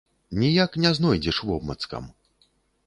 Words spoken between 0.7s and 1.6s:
не знойдзеш